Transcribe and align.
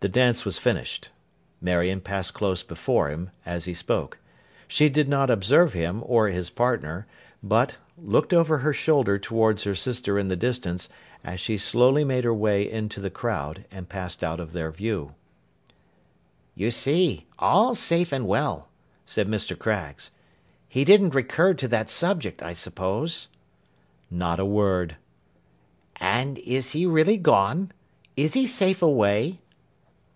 The 0.00 0.08
dance 0.08 0.44
was 0.44 0.58
finished. 0.58 1.10
Marion 1.60 2.00
passed 2.00 2.34
close 2.34 2.64
before 2.64 3.08
him, 3.08 3.30
as 3.46 3.66
he 3.66 3.72
spoke. 3.72 4.18
She 4.66 4.88
did 4.88 5.08
not 5.08 5.30
observe 5.30 5.74
him, 5.74 6.02
or 6.04 6.26
his 6.26 6.50
partner; 6.50 7.06
but, 7.40 7.76
looked 7.96 8.32
over 8.34 8.58
her 8.58 8.72
shoulder 8.72 9.16
towards 9.16 9.62
her 9.62 9.76
sister 9.76 10.18
in 10.18 10.26
the 10.26 10.34
distance, 10.34 10.88
as 11.22 11.38
she 11.38 11.56
slowly 11.56 12.02
made 12.02 12.24
her 12.24 12.34
way 12.34 12.68
into 12.68 12.98
the 12.98 13.10
crowd, 13.12 13.64
and 13.70 13.88
passed 13.88 14.24
out 14.24 14.40
of 14.40 14.52
their 14.52 14.72
view. 14.72 15.14
'You 16.56 16.72
see! 16.72 17.28
All 17.38 17.76
safe 17.76 18.10
and 18.12 18.26
well,' 18.26 18.68
said 19.06 19.28
Mr. 19.28 19.56
Craggs. 19.56 20.10
'He 20.68 20.84
didn't 20.84 21.14
recur 21.14 21.54
to 21.54 21.68
that 21.68 21.88
subject, 21.88 22.42
I 22.42 22.54
suppose?' 22.54 23.28
'Not 24.10 24.40
a 24.40 24.44
word.' 24.44 24.96
'And 25.94 26.38
is 26.38 26.72
he 26.72 26.86
really 26.86 27.18
gone? 27.18 27.70
Is 28.16 28.34
he 28.34 28.46
safe 28.46 28.82
away? 28.82 29.38